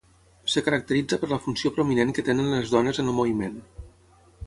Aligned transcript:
Es 0.51 0.55
caracteritza 0.67 1.19
per 1.25 1.29
la 1.35 1.39
funció 1.45 1.73
prominent 1.77 2.17
que 2.19 2.27
tenen 2.31 2.53
les 2.57 2.75
dones 2.75 3.05
en 3.05 3.13
el 3.15 3.19
moviment. 3.23 3.65